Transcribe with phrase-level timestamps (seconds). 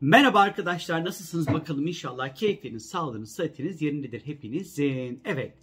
[0.00, 5.20] Merhaba arkadaşlar nasılsınız bakalım inşallah keyfiniz, sağlığınız, sıhhatiniz yerindedir hepinizin.
[5.24, 5.58] Evet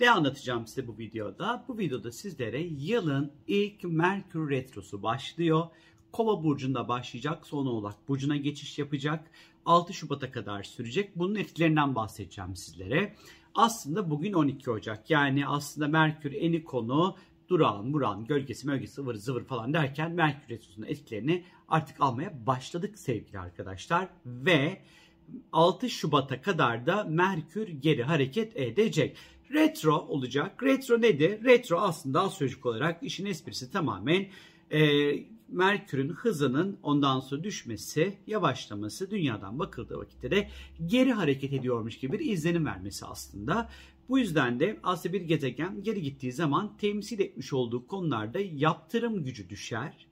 [0.00, 1.64] ne anlatacağım size bu videoda?
[1.68, 5.66] Bu videoda sizlere yılın ilk Merkür Retrosu başlıyor.
[6.12, 9.30] Kova burcunda başlayacak, son olarak burcuna geçiş yapacak.
[9.66, 11.16] 6 Şubat'a kadar sürecek.
[11.16, 13.14] Bunun etkilerinden bahsedeceğim sizlere.
[13.54, 15.10] Aslında bugün 12 Ocak.
[15.10, 17.16] Yani aslında Merkür eni konu
[17.48, 23.38] durağın, burağın, gölgesi, mölgesi, ıvır zıvır falan derken Merkür Retrosu'nun etkilerini artık almaya başladık sevgili
[23.38, 24.08] arkadaşlar.
[24.26, 24.78] Ve
[25.52, 29.16] 6 Şubat'a kadar da Merkür geri hareket edecek.
[29.52, 30.62] Retro olacak.
[30.62, 31.44] Retro nedir?
[31.44, 34.26] Retro aslında astrolojik olarak işin esprisi tamamen
[34.70, 34.80] e,
[35.48, 40.48] Merkür'ün hızının ondan sonra düşmesi, yavaşlaması dünyadan bakıldığı vakitte de
[40.86, 43.70] geri hareket ediyormuş gibi bir izlenim vermesi aslında.
[44.08, 49.48] Bu yüzden de aslında bir gezegen geri gittiği zaman temsil etmiş olduğu konularda yaptırım gücü
[49.48, 50.06] düşer,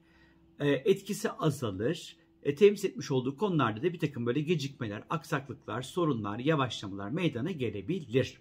[0.61, 6.39] e, etkisi azalır, e, temsil etmiş olduğu konularda da bir takım böyle gecikmeler, aksaklıklar, sorunlar,
[6.39, 8.39] yavaşlamalar meydana gelebilir.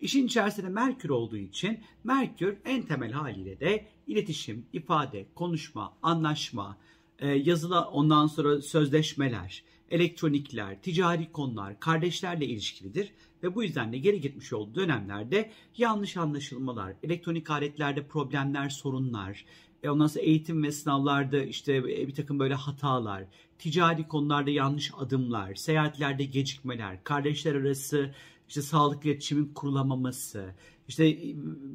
[0.00, 6.76] İşin içerisinde Merkür olduğu için Merkür en temel haliyle de iletişim, ifade, konuşma, anlaşma,
[7.18, 13.12] e, yazılı ondan sonra sözleşmeler, elektronikler, ticari konular, kardeşlerle ilişkilidir.
[13.42, 19.44] Ve bu yüzden de geri gitmiş olduğu dönemlerde yanlış anlaşılmalar, elektronik aletlerde problemler, sorunlar,
[19.82, 23.24] e ondan sonra eğitim ve sınavlarda işte bir takım böyle hatalar,
[23.58, 28.14] ticari konularda yanlış adımlar, seyahatlerde gecikmeler, kardeşler arası
[28.48, 30.54] işte sağlıklı iletişimin kurulamaması,
[30.88, 31.18] işte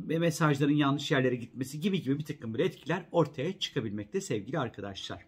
[0.06, 5.26] mesajların yanlış yerlere gitmesi gibi gibi bir takım böyle etkiler ortaya çıkabilmekte sevgili arkadaşlar.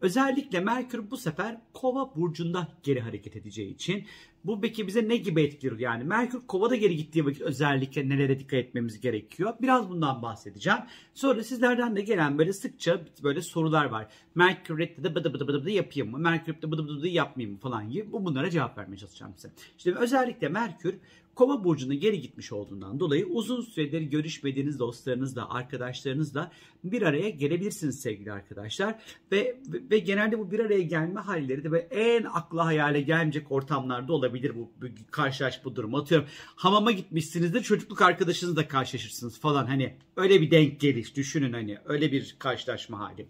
[0.00, 4.06] Özellikle Merkür bu sefer Kova burcunda geri hareket edeceği için
[4.44, 8.58] bu peki bize ne gibi etkiler yani Merkür Kova'da geri gittiği vakit özellikle nelere dikkat
[8.60, 9.54] etmemiz gerekiyor?
[9.62, 10.78] Biraz bundan bahsedeceğim.
[11.14, 14.08] Sonra sizlerden de gelen böyle sıkça böyle sorular var.
[14.34, 16.18] Merkür Retro'da bıdı bıdı bıdı bıdı yapayım mı?
[16.18, 18.12] Merkür Retro'da bıdı bıdı bıdı yapmayayım mı falan gibi.
[18.12, 19.52] Bu bunlara cevap vermeye çalışacağım size.
[19.78, 20.94] İşte özellikle Merkür
[21.34, 26.50] Kova burcuna geri gitmiş olduğundan dolayı uzun süredir görüşmediğiniz dostlarınızla, arkadaşlarınızla
[26.84, 28.98] bir araya gelebilirsiniz sevgili arkadaşlar.
[29.32, 29.56] Ve,
[29.90, 34.72] ve genelde bu bir araya gelme halleri de en akla hayale gelmeyecek ortamlarda olabilir bu,
[34.82, 35.94] bu karşılaş bu durum.
[35.94, 42.12] Atıyorum hamama gitmişsinizdir çocukluk arkadaşınızla karşılaşırsınız falan hani öyle bir denk geliş düşünün hani öyle
[42.12, 43.26] bir karşılaşma hali.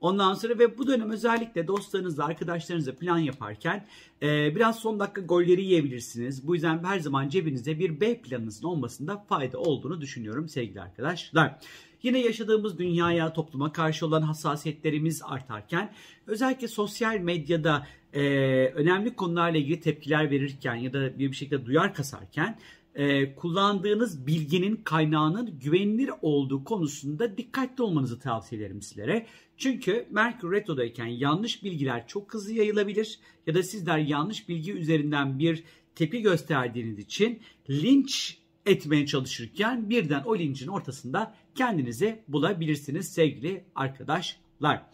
[0.00, 3.86] Ondan sonra ve bu dönem özellikle dostlarınızla, arkadaşlarınızla plan yaparken
[4.22, 6.46] e, biraz son dakika golleri yiyebilirsiniz.
[6.46, 11.58] Bu yüzden her zaman cebinizde bir B planınızın olmasında fayda olduğunu düşünüyorum sevgili arkadaşlar.
[12.02, 15.92] Yine yaşadığımız dünyaya, topluma karşı olan hassasiyetlerimiz artarken
[16.26, 18.20] özellikle sosyal medyada e,
[18.74, 22.58] önemli konularla ilgili tepkiler verirken ya da bir şekilde duyar kasarken
[22.96, 29.26] e, kullandığınız bilginin kaynağının güvenilir olduğu konusunda dikkatli olmanızı tavsiye ederim sizlere.
[29.56, 35.64] Çünkü Merkür Retro'dayken yanlış bilgiler çok hızlı yayılabilir ya da sizler yanlış bilgi üzerinden bir
[35.94, 37.40] tepki gösterdiğiniz için
[37.70, 44.86] linç etmeye çalışırken birden o lincin ortasında kendinizi bulabilirsiniz sevgili arkadaşlar.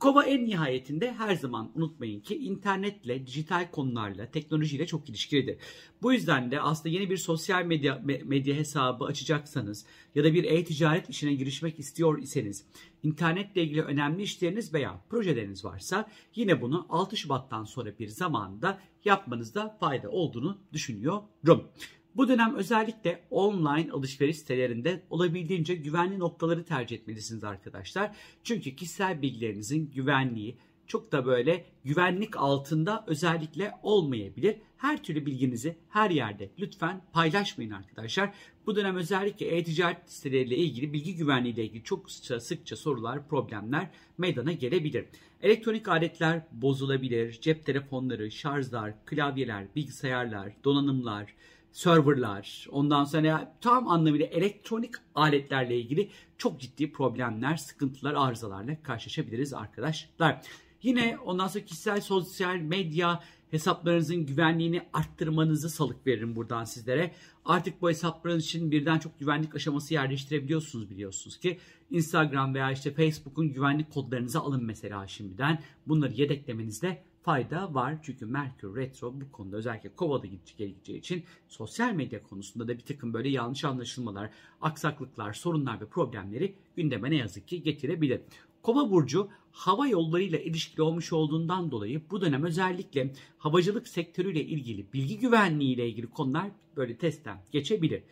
[0.00, 5.56] Kova en nihayetinde her zaman unutmayın ki internetle, dijital konularla, teknolojiyle çok ilişkilidir.
[6.02, 11.10] Bu yüzden de aslında yeni bir sosyal medya medya hesabı açacaksanız ya da bir e-ticaret
[11.10, 12.66] işine girişmek istiyor iseniz,
[13.02, 19.76] internetle ilgili önemli işleriniz veya projeleriniz varsa yine bunu 6 Şubat'tan sonra bir zamanda yapmanızda
[19.80, 21.68] fayda olduğunu düşünüyorum.
[22.16, 28.16] Bu dönem özellikle online alışveriş sitelerinde olabildiğince güvenli noktaları tercih etmelisiniz arkadaşlar.
[28.44, 30.56] Çünkü kişisel bilgilerinizin güvenliği
[30.86, 34.56] çok da böyle güvenlik altında özellikle olmayabilir.
[34.76, 38.32] Her türlü bilginizi her yerde lütfen paylaşmayın arkadaşlar.
[38.66, 43.90] Bu dönem özellikle e-ticaret siteleriyle ilgili bilgi güvenliği ile ilgili çok sıkça, sıkça sorular, problemler
[44.18, 45.04] meydana gelebilir.
[45.42, 47.40] Elektronik aletler bozulabilir.
[47.40, 51.34] Cep telefonları, şarjlar, klavyeler, bilgisayarlar, donanımlar,
[51.72, 60.42] serverlar, ondan sonra tam anlamıyla elektronik aletlerle ilgili çok ciddi problemler, sıkıntılar, arızalarla karşılaşabiliriz arkadaşlar.
[60.82, 67.14] Yine ondan sonra kişisel sosyal medya hesaplarınızın güvenliğini arttırmanızı salık veririm buradan sizlere.
[67.44, 71.58] Artık bu hesaplarınız için birden çok güvenlik aşaması yerleştirebiliyorsunuz biliyorsunuz ki.
[71.90, 75.62] Instagram veya işte Facebook'un güvenlik kodlarınızı alın mesela şimdiden.
[75.86, 77.98] Bunları yedeklemenizde fayda var.
[78.02, 83.14] Çünkü Merkür Retro bu konuda özellikle Kova'da gideceği için sosyal medya konusunda da bir takım
[83.14, 84.30] böyle yanlış anlaşılmalar,
[84.60, 88.20] aksaklıklar, sorunlar ve problemleri gündeme ne yazık ki getirebilir.
[88.62, 95.18] Kova burcu hava yollarıyla ilişkili olmuş olduğundan dolayı bu dönem özellikle havacılık sektörüyle ilgili bilgi
[95.18, 98.02] güvenliği ile ilgili konular böyle testten geçebilir.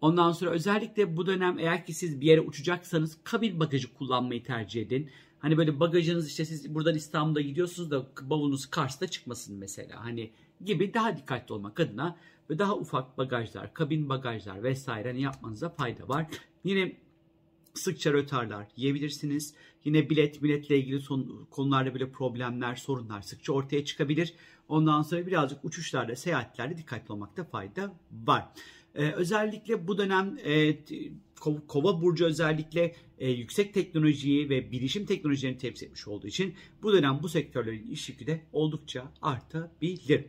[0.00, 4.82] Ondan sonra özellikle bu dönem eğer ki siz bir yere uçacaksanız kabin bagajı kullanmayı tercih
[4.82, 5.10] edin.
[5.38, 10.04] Hani böyle bagajınız işte siz buradan İstanbul'a gidiyorsunuz da bavulunuz Kars'ta çıkmasın mesela.
[10.04, 10.30] Hani
[10.64, 12.16] gibi daha dikkatli olmak adına
[12.50, 16.26] ve daha ufak bagajlar, kabin bagajlar vesaire hani yapmanıza fayda var.
[16.64, 16.96] Yine
[17.78, 19.54] sıkça rötarlar yiyebilirsiniz.
[19.84, 24.34] Yine bilet, biletle ilgili son, konularda böyle problemler, sorunlar sıkça ortaya çıkabilir.
[24.68, 28.48] Ondan sonra birazcık uçuşlarda, seyahatlerde dikkatli olmakta fayda var.
[28.94, 30.76] Ee, özellikle bu dönem e,
[31.68, 37.18] Kova burcu özellikle e, yüksek teknolojiyi ve bilişim teknolojilerini temsil etmiş olduğu için bu dönem
[37.22, 40.24] bu sektörlerin iş yükü de oldukça artabilir.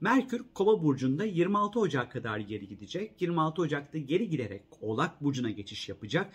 [0.00, 3.22] Merkür Kova burcunda 26 Ocak kadar geri gidecek.
[3.22, 6.32] 26 Ocak'ta geri giderek Oğlak burcuna geçiş yapacak.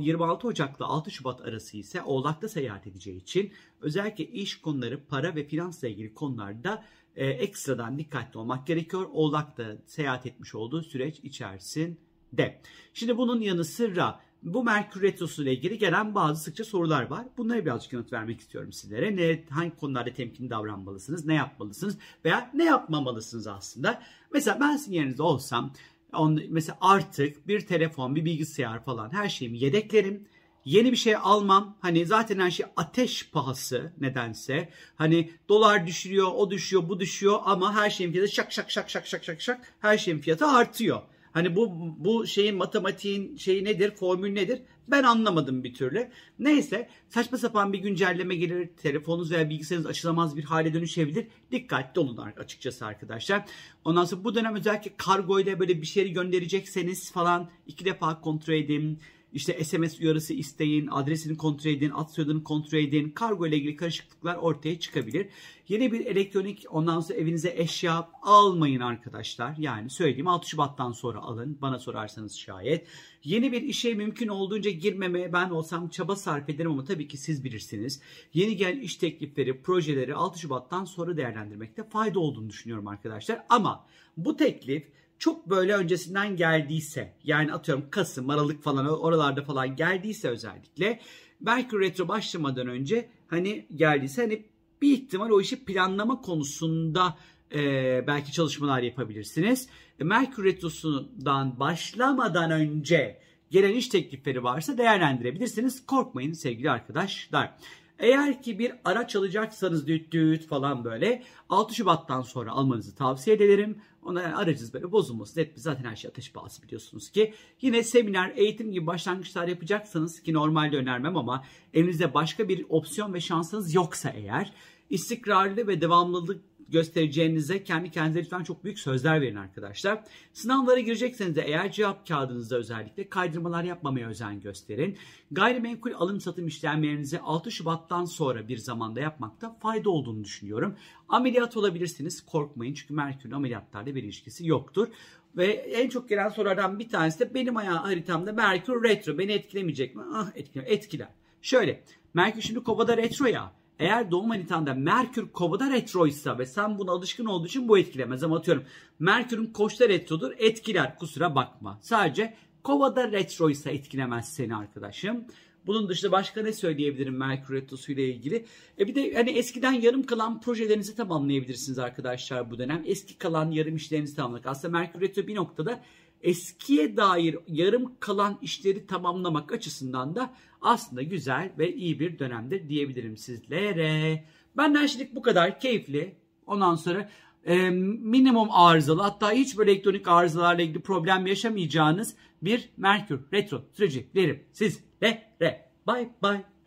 [0.00, 5.44] 26 Ocak'la 6 Şubat arası ise Oğlak'ta seyahat edeceği için özellikle iş konuları, para ve
[5.44, 6.84] finansla ilgili konularda
[7.16, 9.06] e, ekstradan dikkatli olmak gerekiyor.
[9.12, 12.60] Oğlak'ta seyahat etmiş olduğu süreç içerisinde.
[12.94, 17.26] Şimdi bunun yanı sıra bu Merkür Retrosu ile ilgili gelen bazı sıkça sorular var.
[17.36, 19.16] Bunlara birazcık yanıt vermek istiyorum sizlere.
[19.16, 24.02] Ne, hangi konularda temkinli davranmalısınız, ne yapmalısınız veya ne yapmamalısınız aslında.
[24.32, 25.72] Mesela ben sizin yerinizde olsam
[26.12, 30.28] on, mesela artık bir telefon, bir bilgisayar falan her şeyimi yedeklerim.
[30.64, 31.76] Yeni bir şey almam.
[31.80, 34.68] Hani zaten her şey ateş pahası nedense.
[34.96, 39.06] Hani dolar düşürüyor, o düşüyor, bu düşüyor ama her şeyin fiyatı şak şak şak şak
[39.06, 41.02] şak şak şak her şeyin fiyatı artıyor.
[41.38, 44.62] Hani bu bu şeyin matematiğin şeyi nedir, formül nedir?
[44.88, 46.08] Ben anlamadım bir türlü.
[46.38, 51.26] Neyse saçma sapan bir güncelleme gelir, telefonunuz veya bilgisayarınız açılamaz bir hale dönüşebilir.
[51.52, 53.44] Dikkatli olun açıkçası arkadaşlar.
[53.84, 58.54] Ondan sonra bu dönem özellikle kargo ile böyle bir şeyi gönderecekseniz falan iki defa kontrol
[58.54, 58.98] edin
[59.32, 63.10] işte SMS uyarısı isteyin, adresini kontrol edin, at soyadını kontrol edin.
[63.10, 65.28] Kargo ile ilgili karışıklıklar ortaya çıkabilir.
[65.68, 69.54] Yeni bir elektronik ondan sonra evinize eşya almayın arkadaşlar.
[69.58, 71.58] Yani söylediğim 6 Şubat'tan sonra alın.
[71.62, 72.86] Bana sorarsanız şayet.
[73.24, 77.44] Yeni bir işe mümkün olduğunca girmemeye ben olsam çaba sarf ederim ama tabii ki siz
[77.44, 78.00] bilirsiniz.
[78.34, 83.42] Yeni gelen iş teklifleri, projeleri 6 Şubat'tan sonra değerlendirmekte fayda olduğunu düşünüyorum arkadaşlar.
[83.48, 83.86] Ama
[84.16, 84.86] bu teklif
[85.18, 91.00] çok böyle öncesinden geldiyse yani atıyorum Kasım, Aralık falan oralarda falan geldiyse özellikle
[91.40, 94.44] belki retro başlamadan önce hani geldiyse hani
[94.82, 97.16] bir ihtimal o işi planlama konusunda
[97.54, 99.68] e, belki çalışmalar yapabilirsiniz.
[100.00, 103.20] E, Merkür Retrosu'ndan başlamadan önce
[103.50, 105.86] gelen iş teklifleri varsa değerlendirebilirsiniz.
[105.86, 107.54] Korkmayın sevgili arkadaşlar.
[107.98, 113.78] Eğer ki bir araç alacaksanız düt düt falan böyle 6 Şubat'tan sonra almanızı tavsiye ederim.
[114.02, 115.40] Ona yani aracınız böyle bozulmasın.
[115.40, 117.34] Hep zaten her şey ateş pahası biliyorsunuz ki.
[117.60, 123.20] Yine seminer, eğitim gibi başlangıçlar yapacaksanız ki normalde önermem ama elinizde başka bir opsiyon ve
[123.20, 124.52] şansınız yoksa eğer
[124.90, 130.04] istikrarlı ve devamlılık göstereceğinize kendi kendinize lütfen çok büyük sözler verin arkadaşlar.
[130.32, 134.96] Sınavlara girecekseniz de eğer cevap kağıdınızda özellikle kaydırmalar yapmamaya özen gösterin.
[135.30, 140.76] Gayrimenkul alım satım işlemlerinizi 6 Şubat'tan sonra bir zamanda yapmakta fayda olduğunu düşünüyorum.
[141.08, 144.88] Ameliyat olabilirsiniz korkmayın çünkü Merkür'ün ameliyatlarla bir ilişkisi yoktur.
[145.36, 149.96] Ve en çok gelen sorulardan bir tanesi de benim ayağı haritamda Merkür retro beni etkilemeyecek
[149.96, 150.02] mi?
[150.14, 150.64] Ah etkiler.
[150.66, 151.08] etkiler.
[151.42, 153.57] Şöyle Merkür şimdi kovada retro ya.
[153.78, 158.22] Eğer doğum haritanda Merkür kovada retroysa ve sen buna alışkın olduğu için bu etkilemez.
[158.22, 158.64] Ama atıyorum
[158.98, 161.78] Merkür'ün koçta retrodur etkiler kusura bakma.
[161.82, 165.24] Sadece kovada retroysa etkilemez seni arkadaşım.
[165.66, 168.44] Bunun dışında başka ne söyleyebilirim Merkür Retrosu ile ilgili?
[168.78, 172.82] E bir de hani eskiden yarım kalan projelerinizi tamamlayabilirsiniz arkadaşlar bu dönem.
[172.86, 174.46] Eski kalan yarım işlerinizi tamamlamak.
[174.46, 175.80] Aslında Merkür Retro bir noktada
[176.22, 183.16] eskiye dair yarım kalan işleri tamamlamak açısından da aslında güzel ve iyi bir dönemdir diyebilirim
[183.16, 184.24] sizlere.
[184.56, 186.16] Benden şimdilik bu kadar keyifli.
[186.46, 187.08] Ondan sonra
[187.44, 194.06] e, minimum arızalı hatta hiç böyle elektronik arızalarla ilgili problem yaşamayacağınız bir Merkür Retro süreci
[194.14, 195.68] derim sizlere.
[195.86, 196.57] Bye bye.